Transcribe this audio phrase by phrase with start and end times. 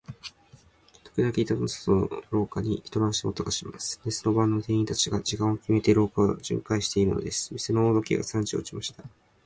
[1.03, 4.01] ときどき、板戸の外の廊下に、人の足音がします。
[4.03, 7.53] 寝ずの番の店員たちが、時間をきめて、家中を巡回じゅんかいしているのです。
[7.53, 9.03] 店の大時計が三時を打ちました。